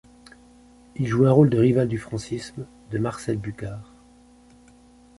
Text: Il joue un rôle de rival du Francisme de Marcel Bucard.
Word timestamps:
Il 0.95 1.05
joue 1.05 1.27
un 1.27 1.31
rôle 1.31 1.51
de 1.51 1.59
rival 1.59 1.87
du 1.87 1.99
Francisme 1.99 2.65
de 2.89 2.97
Marcel 2.97 3.37
Bucard. 3.37 3.93